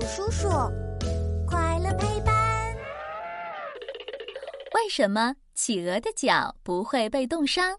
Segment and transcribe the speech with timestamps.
[0.00, 0.48] 鼠叔叔，
[1.46, 2.74] 快乐陪伴。
[4.74, 7.76] 为什么企鹅的脚不会被冻伤？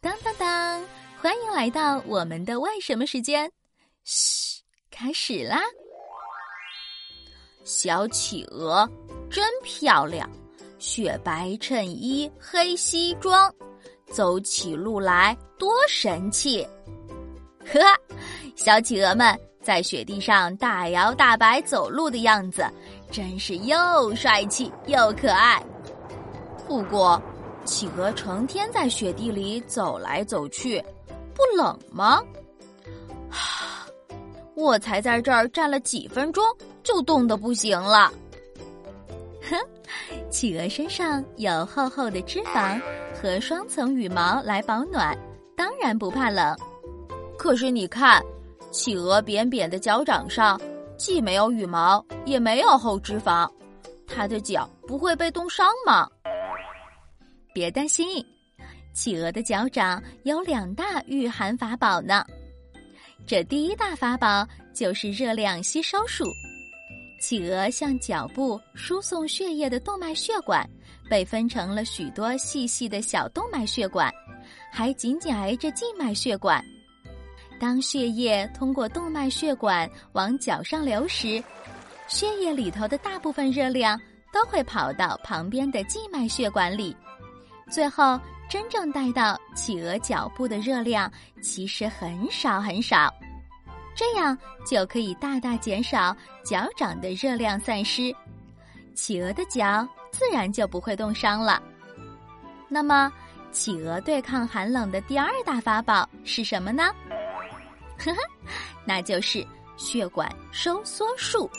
[0.00, 0.84] 当当当！
[1.20, 3.50] 欢迎来到我们的为什么时间。
[4.04, 5.60] 嘘，开始啦！
[7.64, 8.88] 小企鹅
[9.28, 10.30] 真漂亮，
[10.78, 13.52] 雪白衬衣，黑西装，
[14.12, 16.64] 走起路来多神气。
[17.66, 17.80] 呵，
[18.54, 19.36] 小企鹅们
[19.66, 22.64] 在雪地上大摇大摆走路的样子，
[23.10, 25.60] 真是又帅气又可爱。
[26.68, 27.20] 不过，
[27.64, 30.80] 企鹅成天在雪地里走来走去，
[31.34, 32.22] 不冷吗？
[34.54, 36.44] 我才在这儿站了几分钟，
[36.84, 38.12] 就冻得不行了。
[39.50, 39.58] 哼，
[40.30, 42.80] 企鹅身上有厚厚的脂肪
[43.20, 45.18] 和双层羽毛来保暖，
[45.56, 46.56] 当然不怕冷。
[47.36, 48.22] 可是你看，
[48.76, 50.60] 企鹅扁扁的脚掌上
[50.98, 53.50] 既没有羽毛，也没有厚脂肪，
[54.06, 56.06] 它的脚不会被冻伤吗？
[57.54, 58.22] 别担心，
[58.92, 62.22] 企鹅的脚掌有两大御寒法宝呢。
[63.26, 66.26] 这第一大法宝就是热量吸收术。
[67.18, 70.68] 企鹅向脚部输送血液的动脉血管，
[71.08, 74.12] 被分成了许多细细的小动脉血管，
[74.70, 76.62] 还紧紧挨着静脉血管。
[77.58, 81.42] 当血液通过动脉血管往脚上流时，
[82.06, 84.00] 血液里头的大部分热量
[84.32, 86.96] 都会跑到旁边的静脉血管里，
[87.70, 93.12] 最后真正带到企鹅脚部的热量其实很少很少，
[93.94, 98.14] 这样就可以大大减少脚掌的热量散失，
[98.94, 101.62] 企鹅的脚自然就不会冻伤了。
[102.68, 103.10] 那么，
[103.52, 106.92] 企鹅对抗寒冷的第二大法宝是什么呢？
[107.98, 108.18] 呵呵，
[108.84, 111.50] 那就是血管收缩术。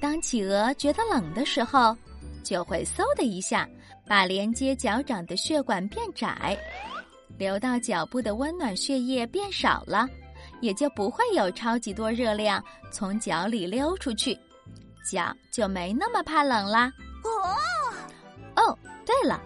[0.00, 1.96] 当企鹅觉得冷的时候，
[2.42, 3.68] 就会嗖的一下，
[4.06, 6.58] 把连接脚掌的血管变窄，
[7.38, 10.08] 流到脚部的温暖血液变少了，
[10.60, 14.36] 也就不会有超级多热量从脚里溜出去，
[15.08, 16.92] 脚就没那么怕冷啦。
[17.22, 17.30] 哦，
[18.56, 19.40] 哦，对了，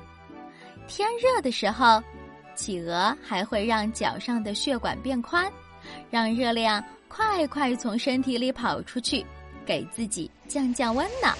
[0.88, 2.02] 天热的时候。
[2.56, 5.48] 企鹅还会让脚上的血管变宽，
[6.10, 9.24] 让热量快快从身体里跑出去，
[9.64, 11.32] 给自己降降温呢。